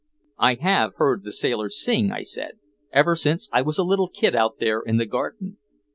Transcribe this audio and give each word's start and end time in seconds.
"I 0.39 0.55
have 0.55 0.95
heard 0.95 1.23
the 1.23 1.31
sailors 1.31 1.79
sing," 1.79 2.11
I 2.11 2.23
said, 2.23 2.53
"ever 2.91 3.15
since 3.15 3.47
I 3.53 3.61
was 3.61 3.77
a 3.77 3.83
little 3.83 4.09
kid 4.09 4.35
out 4.35 4.57
there 4.57 4.81
in 4.81 4.97
the 4.97 5.05
garden." 5.05 5.57